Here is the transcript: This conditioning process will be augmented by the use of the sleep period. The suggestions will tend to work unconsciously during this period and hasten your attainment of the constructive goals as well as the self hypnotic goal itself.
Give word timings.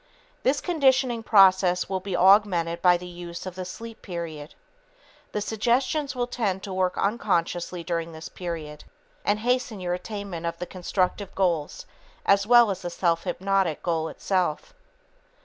This 0.41 0.61
conditioning 0.61 1.21
process 1.21 1.87
will 1.87 1.99
be 1.99 2.15
augmented 2.17 2.81
by 2.81 2.97
the 2.97 3.05
use 3.05 3.45
of 3.45 3.53
the 3.53 3.65
sleep 3.65 4.01
period. 4.01 4.55
The 5.31 5.41
suggestions 5.41 6.15
will 6.15 6.25
tend 6.25 6.63
to 6.63 6.73
work 6.73 6.97
unconsciously 6.97 7.83
during 7.83 8.11
this 8.11 8.27
period 8.27 8.83
and 9.23 9.37
hasten 9.41 9.79
your 9.79 9.93
attainment 9.93 10.47
of 10.47 10.57
the 10.57 10.65
constructive 10.65 11.35
goals 11.35 11.85
as 12.25 12.47
well 12.47 12.71
as 12.71 12.81
the 12.81 12.89
self 12.89 13.25
hypnotic 13.25 13.83
goal 13.83 14.07
itself. 14.07 14.73